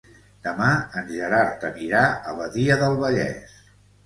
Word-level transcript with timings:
Demà 0.45 0.69
en 1.01 1.11
Gerard 1.11 1.67
anirà 1.69 2.01
a 2.33 2.35
Badia 2.41 2.79
del 2.81 2.99
Vallès. 3.05 3.57